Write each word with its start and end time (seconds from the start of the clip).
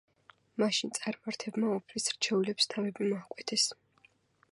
მაშინ 0.61 0.93
წარმართებმა 0.99 1.69
უფლის 1.73 2.07
რჩეულებს 2.15 2.71
თავები 2.75 3.11
მოჰკვეთეს. 3.13 3.67